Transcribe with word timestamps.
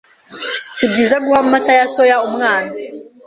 si 0.77 0.83
byiza 0.91 1.15
guha 1.23 1.39
amata 1.43 1.71
ya 1.77 1.85
soya 1.93 2.17
umwana 2.27 2.71